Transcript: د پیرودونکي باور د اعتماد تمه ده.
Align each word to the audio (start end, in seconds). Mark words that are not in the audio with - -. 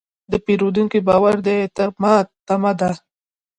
د 0.31 0.33
پیرودونکي 0.45 0.99
باور 1.07 1.35
د 1.45 1.47
اعتماد 1.61 2.25
تمه 2.47 2.71
ده. 2.79 2.91